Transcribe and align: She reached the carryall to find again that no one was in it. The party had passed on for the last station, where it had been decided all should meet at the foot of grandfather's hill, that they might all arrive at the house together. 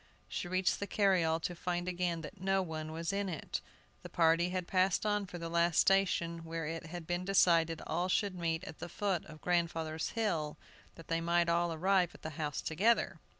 She 0.27 0.47
reached 0.47 0.79
the 0.79 0.87
carryall 0.87 1.39
to 1.41 1.53
find 1.55 1.87
again 1.87 2.21
that 2.21 2.41
no 2.41 2.63
one 2.63 2.91
was 2.91 3.13
in 3.13 3.29
it. 3.29 3.61
The 4.01 4.09
party 4.09 4.49
had 4.49 4.65
passed 4.65 5.05
on 5.05 5.27
for 5.27 5.37
the 5.37 5.47
last 5.47 5.77
station, 5.79 6.39
where 6.43 6.65
it 6.65 6.87
had 6.87 7.05
been 7.05 7.23
decided 7.23 7.83
all 7.85 8.09
should 8.09 8.33
meet 8.33 8.63
at 8.63 8.79
the 8.79 8.89
foot 8.89 9.23
of 9.25 9.41
grandfather's 9.41 10.09
hill, 10.17 10.57
that 10.95 11.07
they 11.07 11.21
might 11.21 11.49
all 11.49 11.71
arrive 11.71 12.15
at 12.15 12.23
the 12.23 12.31
house 12.31 12.61
together. 12.61 13.19